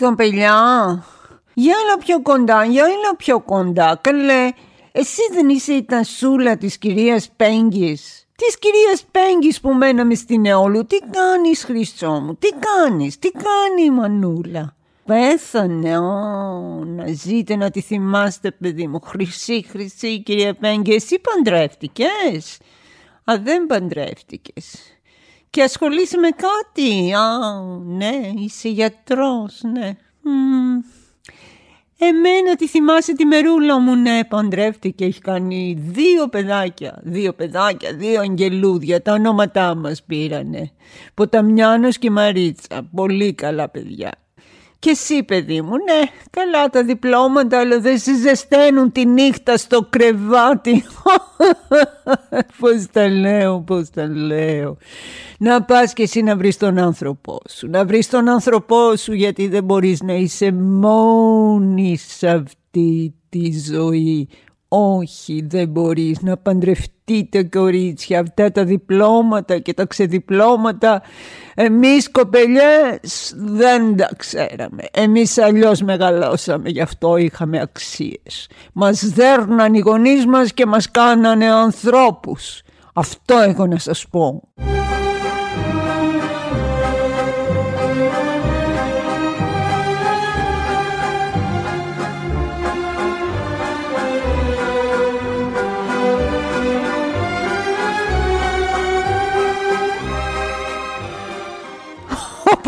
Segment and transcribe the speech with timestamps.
[0.00, 1.04] Κομπελιά,
[1.54, 3.98] για έλα πιο κοντά, για έλα πιο κοντά.
[4.00, 4.50] Καλέ,
[4.92, 8.26] εσύ δεν είσαι η τασούλα της κυρίας Πέγγης.
[8.36, 10.86] Της κυρίας Πέγγης που μέναμε στην Εόλου.
[10.86, 14.74] Τι κάνεις Χρυσό μου, τι κάνεις, τι κάνει η Μανούλα;
[15.04, 19.00] Πέθανε, ω, να ζείτε να τη θυμάστε παιδί μου.
[19.00, 22.58] Χρυσή, χρυσή κυρία Πέγγη, εσύ παντρεύτηκες.
[23.24, 24.97] Α, δεν παντρεύτηκες.
[25.50, 27.12] Και ασχολείσαι με κάτι.
[27.14, 27.38] Α,
[27.84, 29.96] ναι, είσαι γιατρός, ναι.
[30.22, 30.80] Μ,
[32.00, 38.20] Εμένα τη θυμάσαι τη μερούλα μου, ναι, παντρεύτηκε, έχει κάνει δύο παιδάκια, δύο παιδάκια, δύο
[38.20, 40.70] αγγελούδια, τα ονόματά μας πήρανε.
[41.14, 44.12] Ποταμιάνος και Μαρίτσα, πολύ καλά παιδιά.
[44.80, 49.86] Και εσύ παιδί μου, ναι, καλά τα διπλώματα, αλλά δεν σε ζεσταίνουν τη νύχτα στο
[49.90, 50.84] κρεβάτι.
[52.60, 54.76] πώς τα λέω, πώς τα λέω.
[55.38, 59.48] Να πας και εσύ να βρεις τον άνθρωπό σου, να βρεις τον άνθρωπό σου γιατί
[59.48, 64.28] δεν μπορείς να είσαι μόνη σε αυτή τη ζωή
[64.68, 71.02] όχι, δεν μπορείς να παντρευτείτε κορίτσια αυτά τα διπλώματα και τα ξεδιπλώματα.
[71.54, 74.82] Εμείς κοπελιές δεν τα ξέραμε.
[74.92, 78.48] Εμείς αλλιώς μεγαλώσαμε, γι' αυτό είχαμε αξίες.
[78.72, 82.62] Μας δέρναν οι γονείς μας και μας κάνανε ανθρώπους.
[82.92, 84.42] Αυτό έχω να σας πω.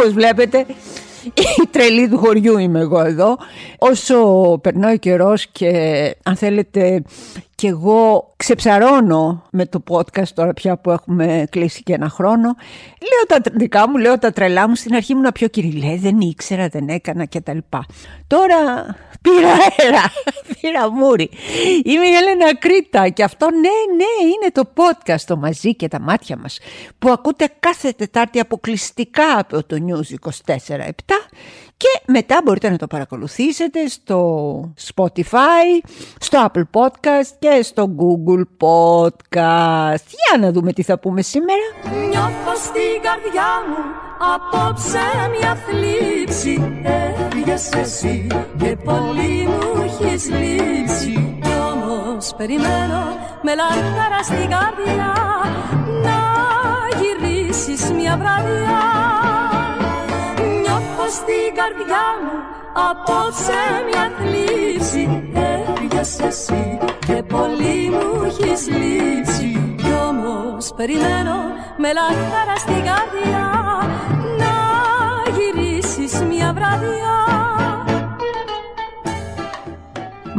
[0.00, 0.66] Όπως βλέπετε
[1.62, 3.36] η τρελή του χωριού είμαι εγώ εδώ.
[3.78, 4.16] Όσο
[4.62, 5.70] περνάει ο καιρός και
[6.22, 7.02] αν θέλετε
[7.61, 12.55] και εγώ ξεψαρώνω με το podcast τώρα πια που έχουμε κλείσει και ένα χρόνο.
[13.00, 14.75] Λέω τα δικά μου, λέω τα τρελά μου.
[14.75, 17.58] Στην αρχή ήμουν πιο κυριλέ, δεν ήξερα, δεν έκανα κτλ.
[18.27, 18.56] Τώρα
[19.22, 20.03] πήρα αέρα,
[20.61, 21.31] πήρα μούρι.
[21.84, 26.00] Είμαι η Έλενα Κρήτα και αυτό ναι, ναι, είναι το podcast το μαζί και τα
[26.00, 26.59] μάτια μας
[26.99, 30.54] που ακούτε κάθε Τετάρτη αποκλειστικά από το News 24-7
[31.80, 34.20] και μετά μπορείτε να το παρακολουθήσετε στο
[34.94, 35.88] Spotify,
[36.20, 40.04] στο Apple Podcast και στο Google Podcast.
[40.16, 41.66] Για να δούμε τι θα πούμε σήμερα.
[42.08, 43.82] Νιώθω στην καρδιά μου
[44.34, 44.98] απόψε
[45.38, 48.26] μια θλίψη Έφυγες εσύ
[48.58, 53.02] και πολύ μου έχεις λείψει Κι όμως περιμένω
[53.42, 55.14] με λαχτάρα στην καρδιά
[56.02, 56.19] Να
[56.98, 59.19] γυρίσεις μια βραδιά
[61.10, 62.37] στην καρδιά μου
[62.88, 65.32] απόψε μια θλίψη.
[65.34, 69.75] Έφυγες εσύ και πολύ μου έχεις λείψει.
[69.76, 71.37] Κι όμως περιμένω
[71.76, 73.49] με λαχτάρα στην καρδιά
[74.38, 74.54] Να
[75.37, 77.19] γυρίσεις μια βραδιά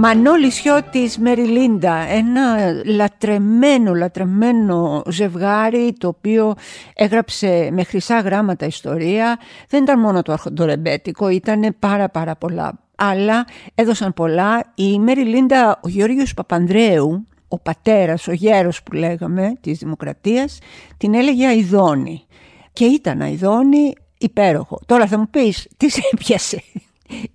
[0.03, 6.53] Μανώλη Σιώτης Μεριλίντα, ένα λατρεμένο, λατρεμένο ζευγάρι το οποίο
[6.93, 9.39] έγραψε με χρυσά γράμματα ιστορία.
[9.67, 12.79] Δεν ήταν μόνο το αρχοντορεμπέτικο, ήταν πάρα πάρα πολλά.
[12.95, 13.45] Αλλά
[13.75, 14.71] έδωσαν πολλά.
[14.75, 20.59] Η Μεριλίντα, ο Γεώργιος Παπανδρέου, ο πατέρας, ο γέρος που λέγαμε της Δημοκρατίας,
[20.97, 22.25] την έλεγε Αιδόνη.
[22.73, 24.79] Και ήταν Αιδόνη υπέροχο.
[24.85, 26.63] Τώρα θα μου πεις, τι σε έπιασε;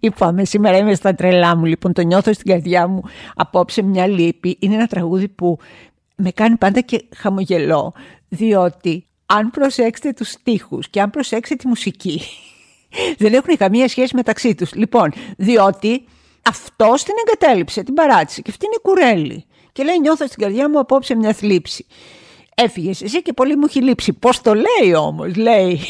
[0.01, 3.03] Είπαμε σήμερα είμαι στα τρελά μου λοιπόν το νιώθω στην καρδιά μου.
[3.35, 4.57] Απόψε μια λύπη.
[4.61, 5.59] Είναι ένα τραγούδι που
[6.17, 7.93] με κάνει πάντα και χαμογελώ
[8.29, 12.21] διότι αν προσέξετε τους στίχους και αν προσέξετε τη μουσική
[13.19, 14.75] δεν έχουν καμία σχέση μεταξύ τους.
[14.75, 16.05] Λοιπόν διότι
[16.49, 19.45] αυτό την εγκατέλειψε την παράτησε και αυτή είναι κουρέλη.
[19.73, 21.87] Και λέει νιώθω στην καρδιά μου απόψε μια θλίψη
[22.59, 24.13] Έφυγες εσύ και πολύ μου έχει λείψει.
[24.13, 25.81] Πώς το λέει όμως, λέει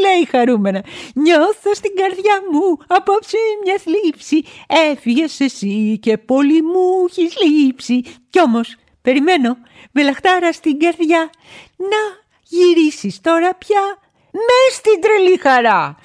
[0.00, 0.84] λέει χαρούμενα.
[1.14, 4.42] Νιώθω στην καρδιά μου απόψε μιας θλίψη.
[4.90, 8.02] Έφυγες εσύ και πολύ μου έχεις λείψει.
[8.30, 9.56] Κι όμως, περιμένω
[9.92, 11.30] με λαχτάρα στην καρδιά
[11.76, 12.02] να
[12.42, 13.98] γυρίσεις τώρα πια
[14.32, 15.96] μες στην τρελή χαρά.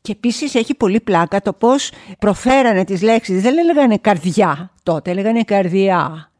[0.00, 3.42] Και επίσης έχει πολύ πλάκα το πώς προφέρανε τις λέξεις.
[3.42, 6.30] Δεν έλεγανε καρδιά τότε, έλεγανε καρδιά.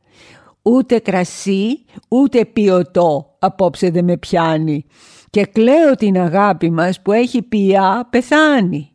[0.62, 4.86] Ούτε κρασί, ούτε ποιοτό απόψε δεν με πιάνει
[5.32, 8.90] και κλαίω την αγάπη μας που έχει πια πεθάνει.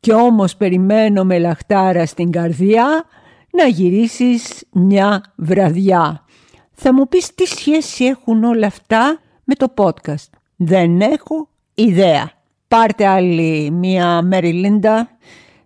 [0.00, 3.04] Κι όμως περιμένω με λαχτάρα στην καρδιά
[3.50, 6.24] να γυρίσεις μια βραδιά.
[6.72, 10.30] Θα μου πεις τι σχέση έχουν όλα αυτά με το podcast.
[10.56, 12.30] Δεν έχω ιδέα.
[12.68, 15.08] Πάρτε άλλη μια Μεριλίντα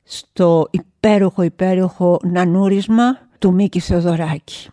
[0.04, 4.68] στο υπέροχο υπέροχο νανούρισμα του Μίκη Σοδωράκη.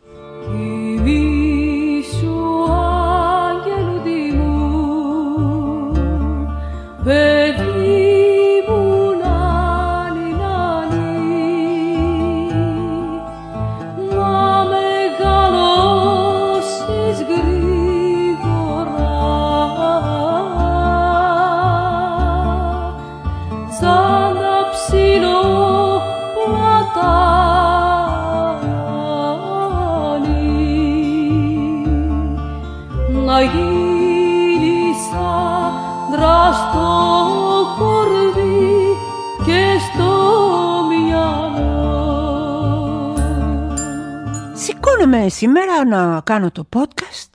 [45.83, 47.29] Να κάνω το podcast,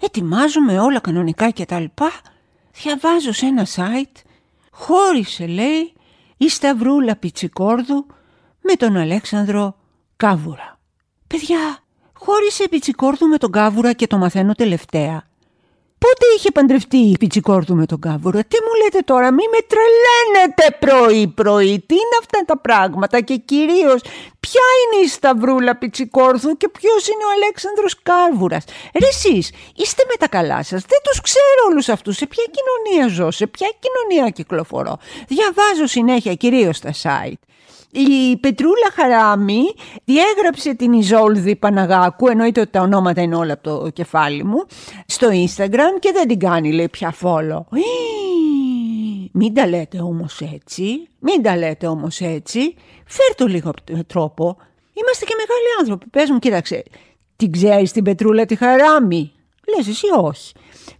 [0.00, 2.10] ετοιμάζομαι όλα κανονικά και τα λοιπά,
[2.82, 4.20] διαβάζω σε ένα site,
[4.70, 5.92] χώρισε λέει
[6.36, 8.06] η Σταυρούλα Πιτσικόρδου
[8.60, 9.76] με τον Αλέξανδρο
[10.16, 10.78] Κάβουρα.
[11.26, 11.78] Παιδιά,
[12.12, 15.30] χώρισε η Πιτσικόρδου με τον Κάβουρα και το μαθαίνω τελευταία.
[16.04, 20.76] Πότε είχε παντρευτεί η Πιτσικόρδου με τον Κάβουρα, τι μου λέτε τώρα, μη με τρελαίνετε
[20.84, 24.00] πρωί-πρωί, τι είναι αυτά τα πράγματα και κυρίως
[24.40, 28.64] ποια είναι η Σταυρούλα Πιτσικόρδου και ποιος είναι ο Αλέξανδρος Κάβουρας;
[29.00, 33.14] Ρε εσείς, είστε με τα καλά σας, δεν τους ξέρω όλους αυτούς, σε ποια κοινωνία
[33.14, 34.98] ζω, σε ποια κοινωνία κυκλοφορώ.
[35.28, 37.51] Διαβάζω συνέχεια κυρίως στα site.
[37.94, 39.62] Η Πετρούλα Χαράμι
[40.04, 44.64] διέγραψε την Ιζόλδη Παναγάκου, εννοείται ότι τα ονόματα είναι όλα από το κεφάλι μου,
[45.06, 47.60] στο Instagram και δεν την κάνει λέει πια follow.
[49.32, 52.74] Μην τα λέτε όμως έτσι, μην τα λέτε όμως έτσι,
[53.06, 53.70] φέρ το λίγο
[54.06, 54.56] τρόπο.
[54.92, 56.82] Είμαστε και μεγάλοι άνθρωποι, πες μου κοίταξε,
[57.36, 59.32] την ξέρεις την Πετρούλα τη Χαράμι,
[59.76, 60.52] λες εσύ όχι.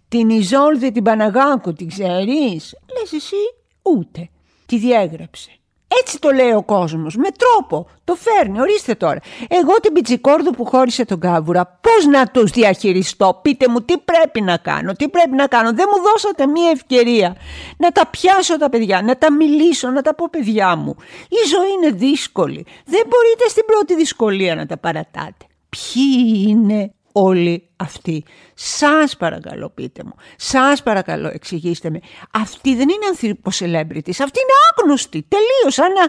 [0.07, 3.35] Την Ιζόλδη την Παναγάκου την ξέρεις, λες εσύ
[3.81, 4.29] ούτε.
[4.65, 5.57] Τη διέγραψε.
[6.01, 7.15] Έτσι το λέει ο κόσμος.
[7.15, 7.87] Με τρόπο.
[8.03, 8.59] Το φέρνει.
[8.59, 9.19] Ορίστε τώρα.
[9.47, 14.41] Εγώ την πιτσικόρδου που χώρισε τον κάβουρα, πώς να τους διαχειριστώ; Πείτε μου τι πρέπει
[14.41, 17.35] να κάνω; Τι πρέπει να κάνω; Δεν μου δώσατε μία ευκαιρία
[17.77, 20.95] να τα πιάσω τα παιδιά, να τα μιλήσω, να τα πω παιδιά μου.
[21.29, 22.65] Η ζωή είναι δύσκολη.
[22.85, 25.45] Δεν μπορείτε στην πρώτη δυσκολία να τα παρατάτε.
[25.69, 28.23] Ποιοι είναι όλοι αυτοί.
[28.53, 30.13] Σας παρακαλώ πείτε μου.
[30.35, 31.99] Σας παρακαλώ εξηγήστε με.
[32.31, 34.19] Αυτοί δεν είναι ανθιποσελέμπριτης.
[34.19, 35.27] Αυτοί είναι άγνωστοι.
[35.27, 35.73] Τελείως.
[35.73, 36.07] Σαν να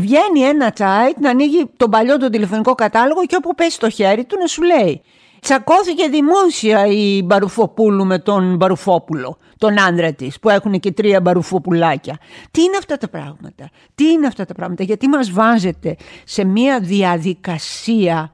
[0.00, 4.24] βγαίνει ένα τσάιτ να ανοίγει τον παλιό τον τηλεφωνικό κατάλογο και όπου πέσει το χέρι
[4.24, 5.02] του να σου λέει
[5.40, 12.18] Τσακώθηκε δημόσια η Μπαρουφοπούλου με τον Μπαρουφόπουλο, τον άντρα της, που έχουν και τρία Μπαρουφοπουλάκια.
[12.50, 16.80] Τι είναι αυτά τα πράγματα, τι είναι αυτά τα πράγματα, γιατί μας βάζετε σε μια
[16.80, 18.32] διαδικασία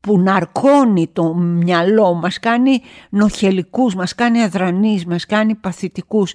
[0.00, 6.34] που ναρκώνει το μυαλό μας, κάνει νοχελικούς, μας κάνει αδρανείς, μας κάνει παθητικούς.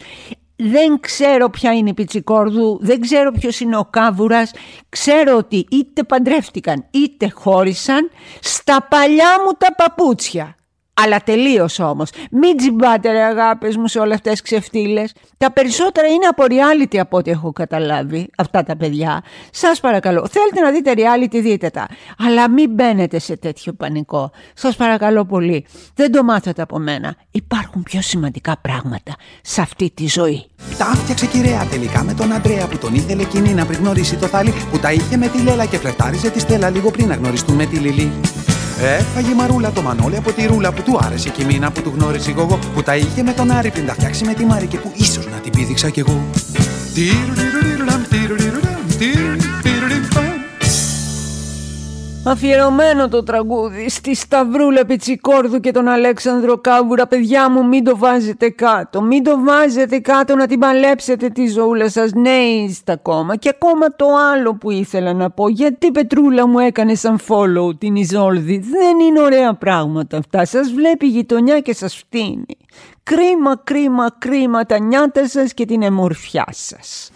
[0.56, 4.51] Δεν ξέρω ποια είναι η Πιτσικόρδου, δεν ξέρω ποιος είναι ο Κάβουρας,
[4.89, 8.09] ξέρω ότι είτε παντρεύτηκαν είτε χώρισαν
[8.39, 10.56] στα παλιά μου τα παπούτσια.
[11.01, 12.09] Αλλά τελείω όμως.
[12.31, 15.13] Μην τζιμπάτε ρε αγάπες μου σε όλες αυτές τις ξεφτύλες.
[15.38, 19.24] Τα περισσότερα είναι από reality από ό,τι έχω καταλάβει αυτά τα παιδιά.
[19.51, 21.88] Σας παρακαλώ, θέλετε να δείτε reality, δείτε τα.
[22.18, 24.31] Αλλά μην μπαίνετε σε τέτοιο πανικό.
[24.53, 25.65] Σας παρακαλώ πολύ.
[25.95, 27.15] Δεν το μάθετε από μένα.
[27.31, 30.45] Υπάρχουν πιο σημαντικά πράγματα σε αυτή τη ζωή.
[30.77, 34.27] Τα άφτιαξε κυρία τελικά με τον Αντρέα που τον ήθελε εκείνη να πριν γνωρίσει το
[34.27, 37.56] θάλι που τα είχε με τη Λέλα και φλερτάριζε τη Στέλλα λίγο πριν να γνωριστούν
[37.56, 38.12] με τη Λιλή.
[38.80, 42.30] Έφαγε μαρούλα το μανόλι από τη ρούλα που του άρεσε και μήνα που του γνώρισε
[42.30, 44.92] εγώ που τα είχε με τον Άρη πριν τα φτιάξει με τη Μάρη και που
[44.95, 46.24] ίσως να την πήδηξα κι εγώ.
[52.27, 57.08] Αφιερωμένο το τραγούδι στη Σταυρούλα Πιτσικόρδου και τον Αλέξανδρο Κάβουρα.
[57.08, 59.01] Παιδιά μου μην το βάζετε κάτω.
[59.01, 62.12] Μην το βάζετε κάτω να την παλέψετε τη ζωούλα σας.
[62.12, 63.36] Ναι είστε ακόμα.
[63.36, 65.50] Και ακόμα το άλλο που ήθελα να πω.
[65.50, 70.46] Γιατί Πετρούλα μου έκανες σαν follow την Ιζόλδη; Δεν είναι ωραία πράγματα αυτά.
[70.46, 72.58] Σας βλέπει η γειτονιά και σας φτύνει.
[73.03, 77.12] Κρίμα, κρίμα, κρίμα τα νιάτα σας και την εμορφιά σας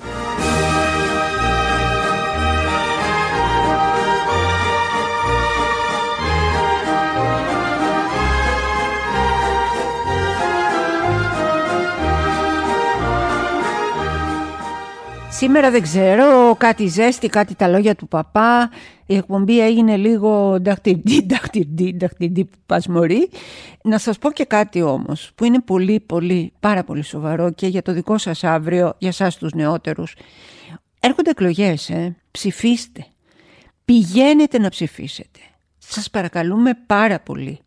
[15.39, 18.69] Σήμερα δεν ξέρω, κάτι ζέστη, κάτι τα λόγια του παπά.
[19.05, 23.29] Η εκπομπή έγινε λίγο νταχτιντή, νταχτιντή, νταχτιντή πασμωρή.
[23.83, 27.81] Να σας πω και κάτι όμως, που είναι πολύ, πολύ, πάρα πολύ σοβαρό και για
[27.81, 30.15] το δικό σας αύριο, για σας τους νεότερους.
[30.99, 32.15] Έρχονται εκλογές, ε.
[32.31, 33.05] ψηφίστε.
[33.85, 35.39] Πηγαίνετε να ψηφίσετε.
[35.77, 37.59] Σας παρακαλούμε πάρα πολύ.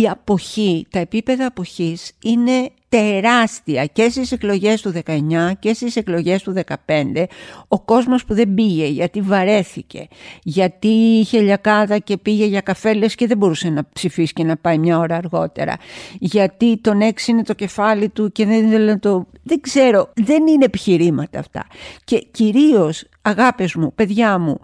[0.00, 6.42] Η αποχή, τα επίπεδα αποχής είναι τεράστια και στις εκλογές του 19 και στις εκλογές
[6.42, 6.54] του
[6.86, 7.24] 15
[7.68, 10.08] ο κόσμος που δεν πήγε γιατί βαρέθηκε
[10.42, 14.78] γιατί είχε λιακάδα και πήγε για καφέλες και δεν μπορούσε να ψηφίσει και να πάει
[14.78, 15.76] μια ώρα αργότερα.
[16.18, 19.26] Γιατί τον έξινε το κεφάλι του και δεν ήθελε το...
[19.42, 21.66] δεν ξέρω, δεν είναι επιχειρήματα αυτά.
[22.04, 24.60] Και κυρίως αγάπες μου, παιδιά μου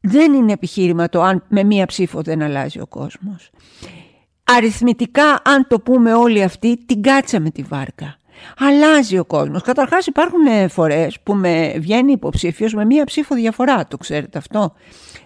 [0.00, 3.50] δεν είναι επιχείρημα το αν με μία ψήφο δεν αλλάζει ο κόσμος
[4.56, 8.18] αριθμητικά αν το πούμε όλοι αυτοί την κάτσαμε τη βάρκα.
[8.58, 9.62] Αλλάζει ο κόσμος.
[9.62, 14.72] Καταρχάς υπάρχουν ε, φορές που με βγαίνει υποψήφιος με μία ψήφο διαφορά, το ξέρετε αυτό.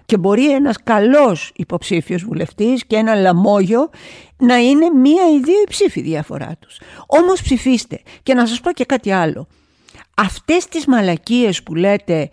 [0.06, 3.90] Και μπορεί ένας καλός υποψήφιος βουλευτής και ένα λαμόγιο
[4.36, 6.80] να είναι μία ή δύο ψήφοι διαφορά τους.
[7.06, 8.00] Όμως ψηφίστε.
[8.22, 9.46] Και να σας πω και κάτι άλλο.
[10.16, 12.28] Αυτές τις μαλακίες που λέτε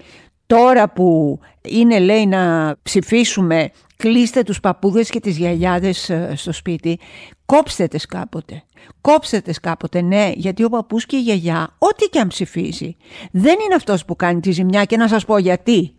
[0.50, 3.72] Τώρα που είναι λέει να ψηφίσουμε
[4.04, 7.00] κλείστε τους παππούδες και τις γιαγιάδες ε, στο σπίτι,
[7.46, 8.64] κόψτε τες κάποτε.
[9.02, 12.96] Κόψτε τες κάποτε, ναι, γιατί ο παππούς και η γιαγιά, ό,τι και αν ψηφίζει,
[13.32, 15.94] δεν είναι αυτός που κάνει τη ζημιά και να σας πω γιατί.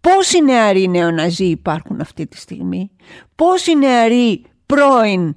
[0.00, 2.90] Πόσοι νεαροί νεοναζί υπάρχουν αυτή τη στιγμή,
[3.36, 5.36] πόσοι νεαροί πρώην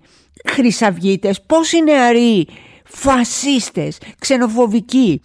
[0.50, 2.48] χρυσαυγίτες, πόσοι νεαροί
[2.84, 5.22] φασίστες, ξενοφοβικοί,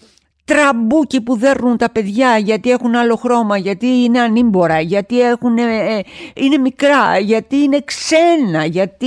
[0.48, 5.62] τραμπούκι που δέρνουν τα παιδιά γιατί έχουν άλλο χρώμα, γιατί είναι ανήμπορα, γιατί έχουν, ε,
[5.62, 6.00] ε,
[6.34, 9.06] είναι μικρά, γιατί είναι ξένα, γιατί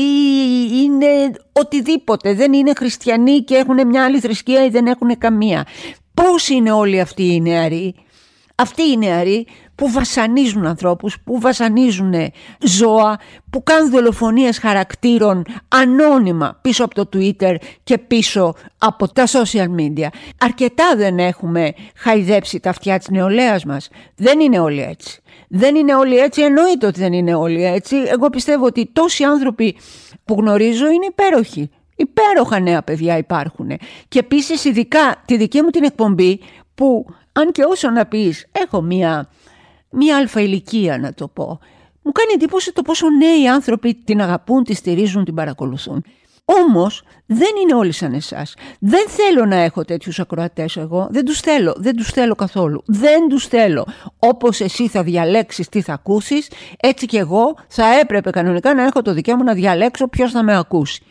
[0.84, 1.08] είναι
[1.52, 2.34] οτιδήποτε.
[2.34, 5.66] Δεν είναι χριστιανοί και έχουν μια άλλη θρησκεία ή δεν έχουν καμία.
[6.14, 7.96] Πώς είναι όλοι αυτοί οι νεαροί;
[8.56, 9.48] Αυτοί οι νεαροί
[9.82, 12.14] που βασανίζουν ανθρώπους, που βασανίζουν
[12.60, 13.20] ζώα,
[13.50, 20.08] που κάνουν δολοφονίες χαρακτήρων ανώνυμα πίσω από το Twitter και πίσω από τα social media.
[20.38, 23.90] Αρκετά δεν έχουμε χαϊδέψει τα αυτιά της νεολαίας μας.
[24.16, 25.22] Δεν είναι όλοι έτσι.
[25.48, 27.96] Δεν είναι όλοι έτσι, εννοείται ότι δεν είναι όλοι έτσι.
[27.96, 29.78] Εγώ πιστεύω ότι τόσοι άνθρωποι
[30.26, 31.70] που γνωρίζω είναι υπέροχοι.
[31.96, 33.72] Υπέροχα νέα παιδιά υπάρχουν.
[34.08, 36.40] Και επίσης ειδικά τη δική μου την εκπομπή
[36.76, 39.30] που αν και όσο να πεις έχω μία
[39.92, 41.60] μία αλφα ηλικία να το πω.
[42.02, 46.04] Μου κάνει εντύπωση το πόσο νέοι άνθρωποι την αγαπούν, τη στηρίζουν, την παρακολουθούν.
[46.46, 48.54] Όμως δεν είναι όλοι σαν εσάς.
[48.80, 51.08] Δεν θέλω να έχω τέτοιους ακροατές εγώ.
[51.12, 51.74] Δεν τους θέλω.
[51.78, 52.84] Δεν τους θέλω καθόλου.
[52.86, 53.86] Δεν τους θέλω.
[54.20, 59.02] Όπως εσύ θα διαλέξεις τι θα ακούσεις, έτσι και εγώ θα έπρεπε κανονικά να έχω
[59.02, 61.04] το δικαίωμα να διαλέξω ποιος θα με ακούσει.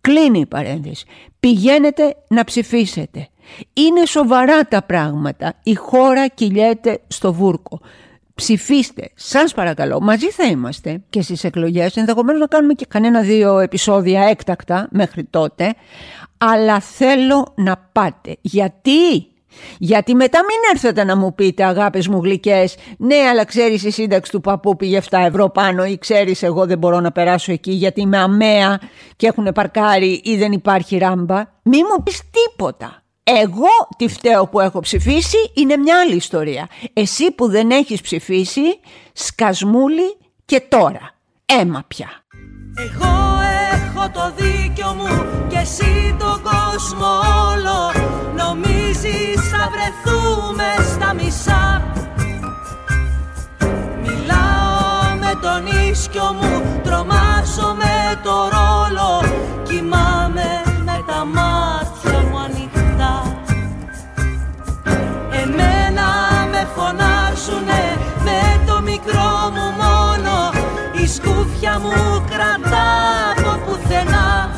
[0.00, 1.06] Κλείνει η παρένθεση.
[1.40, 3.28] Πηγαίνετε να ψηφίσετε.
[3.72, 5.54] Είναι σοβαρά τα πράγματα.
[5.62, 7.80] Η χώρα κυλιέται στο βούρκο
[8.42, 9.10] ψηφίστε.
[9.14, 11.96] Σας παρακαλώ, μαζί θα είμαστε και στις εκλογές.
[11.96, 15.74] Ενδεχομένως να κάνουμε και κανένα δύο επεισόδια έκτακτα μέχρι τότε.
[16.38, 18.36] Αλλά θέλω να πάτε.
[18.40, 19.26] Γιατί...
[19.78, 24.30] Γιατί μετά μην έρθετε να μου πείτε αγάπες μου γλυκές Ναι αλλά ξέρεις η σύνταξη
[24.30, 28.00] του παππού πήγε 7 ευρώ πάνω Ή ξέρεις εγώ δεν μπορώ να περάσω εκεί γιατί
[28.00, 28.80] είμαι αμαία
[29.16, 33.01] Και έχουν παρκάρει ή δεν υπάρχει ράμπα Μη μου πεις τίποτα
[33.40, 36.68] εγώ τι φταίω που έχω ψηφίσει είναι μια άλλη ιστορία.
[36.92, 38.80] Εσύ που δεν έχεις ψηφίσει,
[39.12, 41.14] σκασμούλη και τώρα.
[41.44, 42.08] Έμα πια.
[42.78, 43.40] Εγώ
[43.72, 47.06] έχω το δίκιο μου και εσύ τον κόσμο
[47.50, 47.92] όλο
[48.36, 51.92] Νομίζεις θα βρεθούμε στα μισά
[54.00, 61.61] Μιλάω με τον ίσκιο μου, τρομάζω με το ρόλο Κοιμάμαι με τα μάτια
[71.72, 74.50] σκούφια μου κρατά από πουθενά.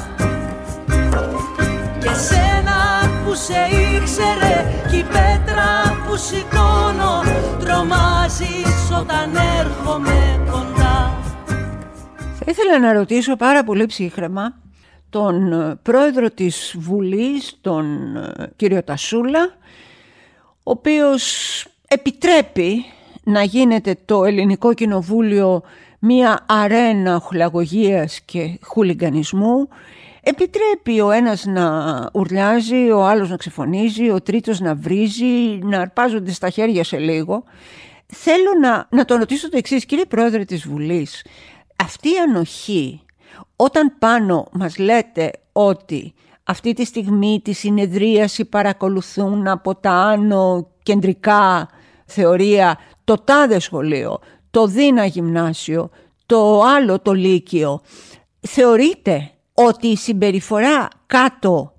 [1.98, 2.78] Και σένα
[3.24, 3.60] που σε
[3.96, 7.22] ήξερε κι η πέτρα που σηκώνω
[7.58, 9.30] τρομάζεις όταν
[9.60, 11.18] έρχομαι κοντά.
[12.38, 14.54] Θα ήθελα να ρωτήσω πάρα πολύ ψύχρεμα
[15.10, 19.56] τον ε, πρόεδρο της Βουλής, τον ε, κύριο Τασούλα,
[20.62, 21.24] ο οποίος
[21.88, 22.84] επιτρέπει
[23.24, 25.62] να γίνεται το ελληνικό κοινοβούλιο
[26.06, 29.68] μία αρένα χουλαγωγίας και χουλιγκανισμού
[30.20, 36.32] επιτρέπει ο ένας να ουρλιάζει, ο άλλος να ξεφωνίζει, ο τρίτος να βρίζει, να αρπάζονται
[36.32, 37.44] στα χέρια σε λίγο.
[38.06, 41.24] Θέλω να, να το ρωτήσω το εξής, κύριε Πρόεδρε της Βουλής,
[41.84, 43.00] αυτή η ανοχή,
[43.56, 51.68] όταν πάνω μας λέτε ότι αυτή τη στιγμή τη συνεδρίαση παρακολουθούν από τα άνω κεντρικά
[52.06, 54.18] θεωρία το τάδε σχολείο,
[54.54, 55.90] το δίνα γυμνάσιο,
[56.26, 57.80] το άλλο το λύκειο.
[58.40, 61.72] Θεωρείτε ότι η συμπεριφορά κάτω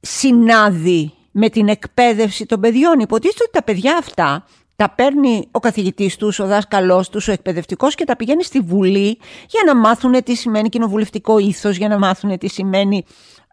[0.00, 4.44] συνάδει με την εκπαίδευση των παιδιών; Υποτίθεται ότι τα παιδιά αυτά
[4.76, 9.18] τα παίρνει ο καθηγητής τους, ο δάσκαλός τους, ο εκπαιδευτικός και τα πηγαίνει στη Βουλή
[9.48, 13.04] για να μάθουν τι σημαίνει κοινοβουλευτικό ήθος, για να μάθουν τι σημαίνει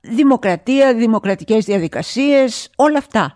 [0.02, 3.34] δημοκρατία, δημοκρατικές διαδικασίες, όλα αυτά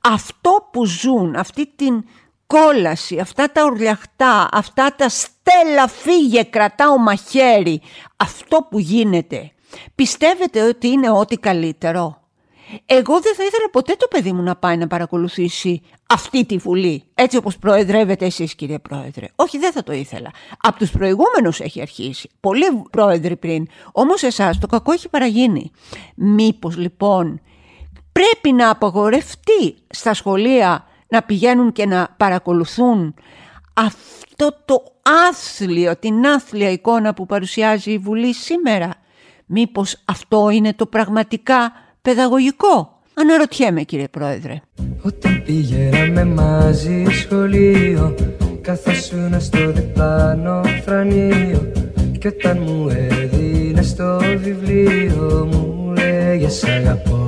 [0.00, 2.04] αυτό που ζουν, αυτή την
[2.48, 7.80] κόλαση, αυτά τα ορλιαχτά, αυτά τα στέλα φύγε κρατάω μαχαίρι,
[8.16, 9.52] αυτό που γίνεται,
[9.94, 12.20] πιστεύετε ότι είναι ό,τι καλύτερο;
[12.86, 17.04] Εγώ δεν θα ήθελα ποτέ το παιδί μου να πάει να παρακολουθήσει αυτή τη Βουλή,
[17.14, 19.26] έτσι όπως προεδρεύετε εσείς κύριε Πρόεδρε.
[19.34, 20.30] Όχι δεν θα το ήθελα.
[20.60, 22.30] Από τους προηγούμενους έχει αρχίσει.
[22.40, 23.66] Πολλοί πρόεδροι πριν.
[23.92, 25.70] Όμως εσάς το κακό έχει παραγίνει.
[26.14, 27.40] Μήπως λοιπόν
[28.12, 33.14] πρέπει να απογορευτεί στα σχολεία να πηγαίνουν και να παρακολουθούν
[33.74, 34.82] αυτό το
[35.28, 38.90] άθλιο, την άθλια εικόνα που παρουσιάζει η Βουλή σήμερα.
[39.46, 41.72] Μήπως αυτό είναι το πραγματικά
[42.02, 44.60] παιδαγωγικό; Αναρωτιέμαι κύριε Πρόεδρε.
[45.02, 48.14] Όταν πήγαμε μαζί σχολείο
[48.60, 51.72] Καθόσουνα στο διπλάνο θρανείο
[52.18, 57.27] Κι όταν μου έδινε στο βιβλίο Μου λέγες αγαπώ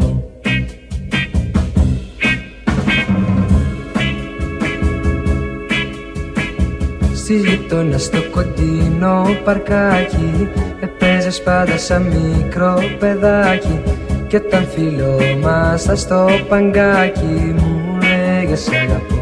[7.30, 10.49] Στη γειτόνα στο κοντινό παρκάκι.
[10.80, 13.82] Επέζες πάντα σαν μικρό παιδάκι.
[14.28, 19.14] Κι όταν φιλόμασταν στο παγκάκι Μου λέγες αγαπώ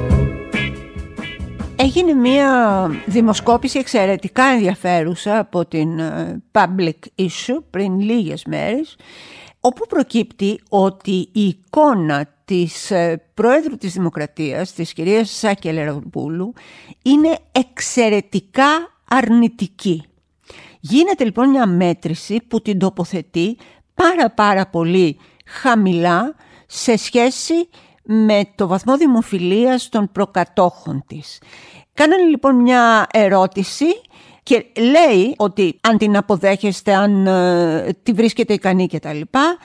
[1.77, 2.51] Έγινε μια
[3.07, 8.97] δημοσκόπηση εξαιρετικά ενδιαφέρουσα από την ε, Public Issue πριν λίγες μέρες
[9.61, 16.53] όπου προκύπτει ότι η εικόνα της ε, Προέδρου της Δημοκρατίας, της κυρίας Σάκη Ελεροπούλου,
[17.03, 18.67] είναι εξαιρετικά
[19.09, 20.03] αρνητική.
[20.81, 23.57] Γίνεται λοιπόν μια μέτρηση που την τοποθετεί
[23.95, 26.35] πάρα πάρα πολύ χαμηλά
[26.67, 27.69] σε σχέση
[28.03, 31.39] με το βαθμό δημοφιλίας των προκατόχων της.
[31.95, 33.87] Κάνανε λοιπόν μια ερώτηση
[34.43, 39.59] και λέει ότι αν την αποδέχεστε, αν ε, τη βρίσκεται ικανή και τα λοιπά,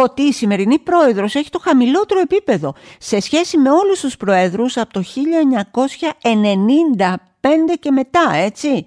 [0.00, 4.92] ότι η σημερινή πρόεδρος έχει το χαμηλότερο επίπεδο σε σχέση με όλους τους πρόεδρους από
[4.92, 8.86] το 1995 και μετά, έτσι.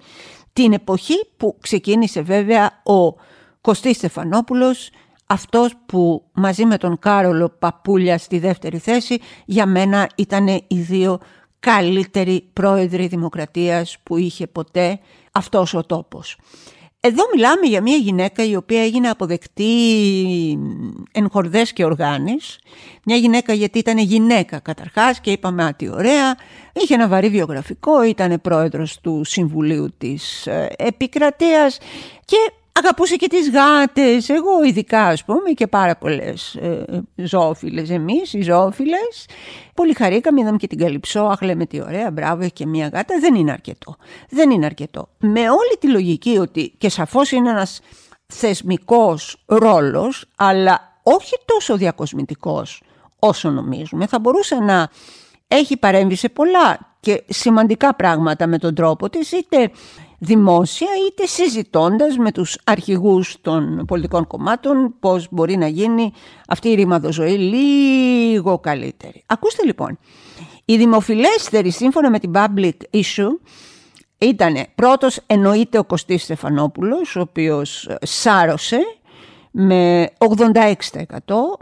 [0.52, 3.14] Την εποχή που ξεκίνησε βέβαια ο
[3.60, 4.90] Κωστής Στεφανόπουλος,
[5.26, 11.18] αυτός που μαζί με τον Κάρολο Παπούλια στη δεύτερη θέση, για μένα ήταν οι δύο
[11.60, 15.00] καλύτεροι πρόεδροι δημοκρατίας που είχε ποτέ
[15.32, 16.36] αυτός ο τόπος.
[17.06, 19.68] Εδώ μιλάμε για μια γυναίκα η οποία έγινε αποδεκτή
[21.12, 22.58] εν χορδές και οργάνης.
[23.04, 26.36] Μια γυναίκα γιατί ήταν γυναίκα καταρχάς και είπαμε α, τι ωραία.
[26.72, 31.78] Είχε ένα βαρύ βιογραφικό, ήταν πρόεδρος του Συμβουλίου της ε, Επικρατείας
[32.24, 36.84] και Αγαπούσε και τις γάτες, εγώ ειδικά ας πούμε και πάρα πολλές ε,
[37.14, 39.28] ζώοφιλες εμείς, οι ζώοφιλες.
[39.74, 43.18] Πολύ χαρήκαμε, είδαμε και την καλυψό, αχ λέμε τι ωραία, μπράβο, έχει και μία γάτα,
[43.20, 43.96] δεν είναι αρκετό.
[44.28, 45.08] Δεν είναι αρκετό.
[45.18, 47.80] Με όλη τη λογική ότι και σαφώς είναι ένας
[48.26, 52.82] θεσμικός ρόλος, αλλά όχι τόσο διακοσμητικός
[53.18, 54.06] όσο νομίζουμε.
[54.06, 54.88] Θα μπορούσε να
[55.48, 59.70] έχει παρέμβει σε πολλά και σημαντικά πράγματα με τον τρόπο της, είτε
[60.26, 66.12] δημόσια είτε συζητώντας με τους αρχηγούς των πολιτικών κομμάτων πώς μπορεί να γίνει
[66.48, 69.22] αυτή η ρημαδοζωή λίγο καλύτερη.
[69.26, 69.98] Ακούστε λοιπόν,
[70.64, 73.38] η δημοφιλέστερη σύμφωνα με την Public Issue
[74.18, 78.78] ήταν πρώτος εννοείται ο Κωστής Στεφανόπουλος ο οποίος σάρωσε
[79.50, 80.62] με 86%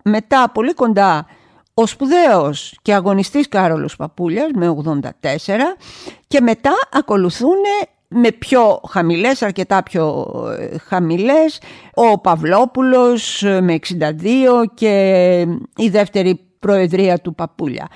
[0.03, 1.27] μετά πολύ κοντά
[1.75, 5.01] ο σπουδαίος και αγωνιστής Κάρολος Παπούλιας με 84%
[6.27, 7.59] και μετά ακολουθούν
[8.15, 10.27] με πιο χαμηλές, αρκετά πιο
[10.59, 11.61] ε, χαμηλές,
[11.95, 14.03] ο Παυλόπουλος ε, με 62
[14.75, 15.47] και
[15.77, 17.89] η δεύτερη προεδρία του Παπούλια.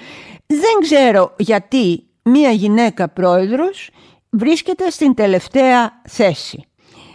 [0.46, 3.90] Δεν ξέρω γιατί μία γυναίκα πρόεδρος
[4.30, 6.62] βρίσκεται στην τελευταία θέση.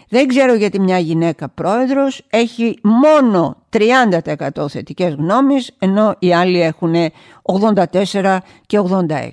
[0.10, 6.94] Δεν ξέρω γιατί μια γυναίκα πρόεδρος έχει μόνο 30% θετικές γνώμες ενώ οι άλλοι έχουν
[8.14, 9.30] 84 και 86.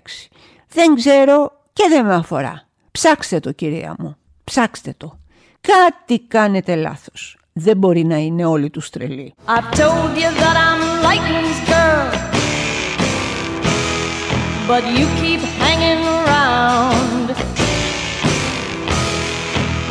[0.68, 2.69] Δεν ξέρω και δεν με αφορά.
[2.92, 5.18] Ψάξτε το κυρία μου, ψάξτε το.
[5.60, 7.36] Κάτι κάνετε λάθος.
[7.52, 9.34] Δεν μπορεί να είναι όλοι τους τρελοί.
[9.46, 12.08] I've told you that I'm lightning's girl
[14.68, 17.26] But you keep hanging around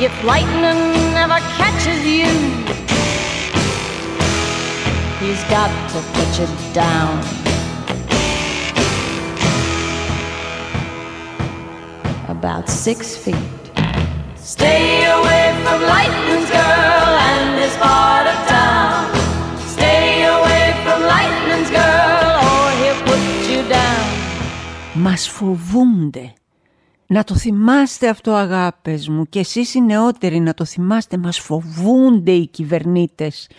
[0.06, 0.82] If lightning
[1.20, 2.32] never catches you
[5.22, 7.39] He's got to put you down
[12.39, 13.63] about six feet.
[14.55, 19.03] Stay away from Lightning's girl and this part of town.
[19.77, 24.05] Stay away from Lightning's girl or he'll put you down.
[24.95, 26.33] Μας φοβούνται.
[27.12, 32.32] Να το θυμάστε αυτό αγάπες μου και εσείς οι νεότεροι να το θυμάστε μας φοβούνται
[32.32, 33.50] οι κυβερνήτες.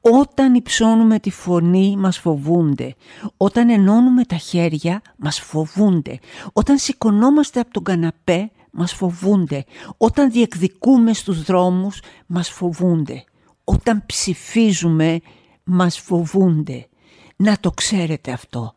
[0.00, 2.94] Όταν υψώνουμε τη φωνή μας φοβούνται.
[3.36, 6.18] Όταν ενώνουμε τα χέρια μας φοβούνται.
[6.52, 9.64] Όταν σηκωνόμαστε από τον καναπέ μας φοβούνται.
[9.96, 13.24] Όταν διεκδικούμε στους δρόμους μας φοβούνται.
[13.64, 15.20] Όταν ψηφίζουμε
[15.64, 16.88] μας φοβούνται.
[17.36, 18.74] Να το ξέρετε αυτό.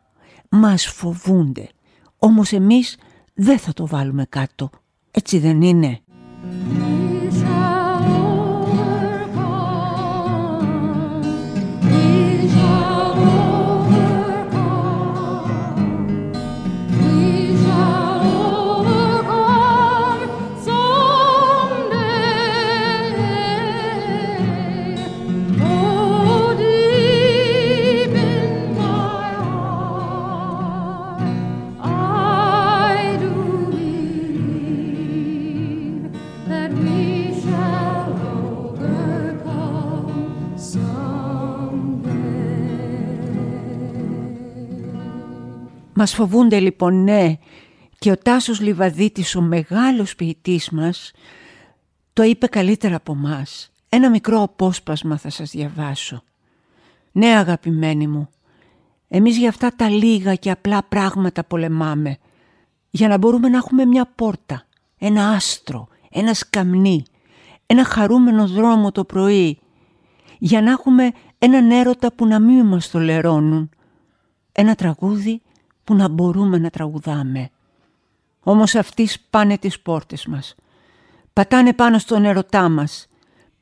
[0.50, 1.70] Μας φοβούνται.
[2.18, 2.98] Όμως εμείς
[3.40, 4.70] δεν θα το βάλουμε κάτω.
[5.12, 6.00] Έτσι δεν είναι.
[46.00, 47.38] Μας φοβούνται λοιπόν ναι
[48.00, 51.12] και ο Τάσος Λιβαδίτης ο μεγάλος ποιητής μας
[52.14, 53.72] το είπε καλύτερα από μας.
[53.90, 56.24] Ένα μικρό απόσπασμα θα σας διαβάσω.
[57.12, 58.30] Ναι αγαπημένοι μου,
[59.08, 62.18] εμείς για αυτά τα λίγα και απλά πράγματα πολεμάμε.
[62.90, 64.66] Για να μπορούμε να έχουμε μια πόρτα,
[64.98, 67.04] ένα άστρο, ένα σκαμνί,
[67.66, 69.60] ένα χαρούμενο δρόμο το πρωί.
[70.38, 73.70] Για να έχουμε έναν έρωτα που να μην μας το λερώνουν.
[74.52, 75.42] Ένα τραγούδι
[75.88, 77.50] που να μπορούμε να τραγουδάμε.
[78.44, 80.56] Όμως αυτοί σπάνε τις πόρτες μας.
[81.34, 83.08] Πατάνε πάνω στον ερωτά μας.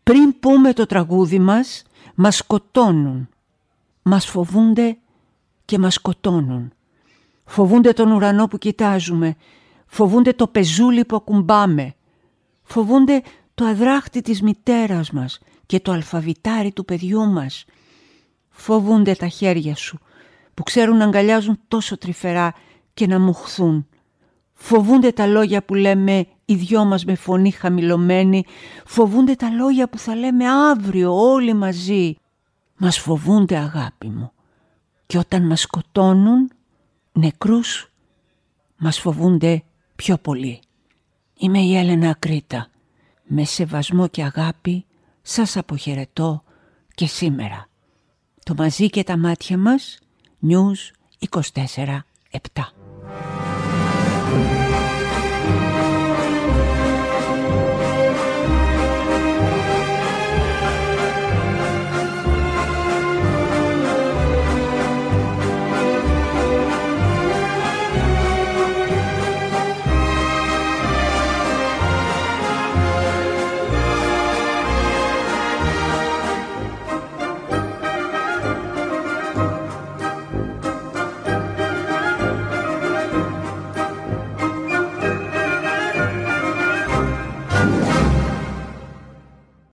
[0.03, 1.83] Πριν πούμε το τραγούδι μας,
[2.15, 3.29] μας σκοτώνουν.
[4.01, 4.97] Μας φοβούνται
[5.65, 6.73] και μας σκοτώνουν.
[7.45, 9.35] Φοβούνται τον ουρανό που κοιτάζουμε.
[9.85, 11.95] Φοβούνται το πεζούλι που ακουμπάμε.
[12.63, 13.21] Φοβούνται
[13.55, 17.65] το αδράχτη της μητέρας μας και το αλφαβητάρι του παιδιού μας.
[18.49, 19.99] Φοβούνται τα χέρια σου
[20.55, 22.53] που ξέρουν να αγκαλιάζουν τόσο τρυφερά
[22.93, 23.87] και να μουχθούν.
[24.53, 28.45] Φοβούνται τα λόγια που λέμε οι δυο μας με φωνή χαμηλωμένη.
[28.85, 32.15] Φοβούνται τα λόγια που θα λέμε αύριο όλοι μαζί.
[32.77, 34.31] Μας φοβούνται αγάπη μου.
[35.05, 36.51] Και όταν μας σκοτώνουν
[37.11, 37.89] νεκρούς
[38.77, 39.63] μας φοβούνται
[39.95, 40.59] πιο πολύ.
[41.37, 42.67] Είμαι η Έλενα Ακρίτα.
[43.23, 44.85] Με σεβασμό και αγάπη
[45.21, 46.43] σας αποχαιρετώ
[46.93, 47.67] και σήμερα.
[48.43, 49.99] Το μαζί και τα μάτια μας
[50.45, 52.84] News 24-7.